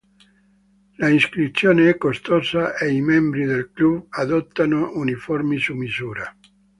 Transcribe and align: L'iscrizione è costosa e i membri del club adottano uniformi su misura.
L'iscrizione 0.95 1.87
è 1.91 1.95
costosa 1.95 2.75
e 2.75 2.91
i 2.91 3.01
membri 3.01 3.45
del 3.45 3.69
club 3.71 4.07
adottano 4.09 4.95
uniformi 4.95 5.59
su 5.59 5.75
misura. 5.75 6.35